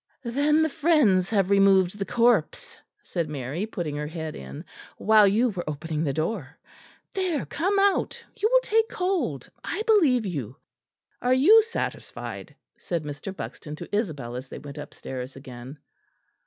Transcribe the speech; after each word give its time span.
"Then 0.23 0.63
the 0.63 0.69
friends 0.69 1.29
have 1.29 1.51
removed 1.51 1.99
the 1.99 2.07
corpse," 2.07 2.79
said 3.03 3.29
Mary, 3.29 3.67
putting 3.67 3.95
her 3.97 4.07
head 4.07 4.35
in, 4.35 4.65
"while 4.97 5.27
you 5.27 5.49
were 5.49 5.63
opening 5.69 6.03
the 6.03 6.11
door. 6.11 6.57
There! 7.13 7.45
come 7.45 7.77
out; 7.77 8.25
you 8.35 8.49
will 8.51 8.61
take 8.61 8.89
cold. 8.89 9.47
I 9.63 9.83
believe 9.83 10.25
you." 10.25 10.55
"Are 11.21 11.35
you 11.35 11.61
satisfied?" 11.61 12.55
said 12.75 13.03
Mr. 13.03 13.31
Buxton 13.35 13.75
to 13.75 13.95
Isabel, 13.95 14.35
as 14.35 14.49
they 14.49 14.57
went 14.57 14.79
upstairs 14.79 15.35
again. 15.35 15.77